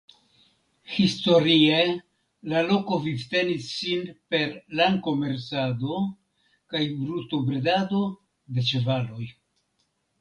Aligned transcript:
Historie 0.93 1.81
la 2.53 2.63
loko 2.71 2.97
vivtenis 3.03 3.69
sin 3.75 4.09
per 4.35 4.55
lankomercado 4.81 6.01
kaj 6.73 6.83
brutobredado 7.05 8.05
de 8.59 8.69
ĉevaloj. 8.73 9.33